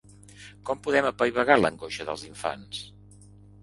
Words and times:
Com 0.69 0.81
podem 0.87 1.09
apaivagar 1.11 1.59
l’angoixa 1.61 2.11
dels 2.11 2.29
infants? 2.35 2.85